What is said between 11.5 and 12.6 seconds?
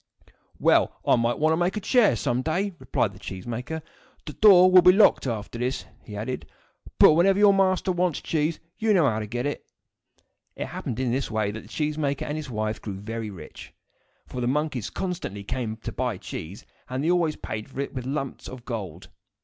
that the cheese maker and his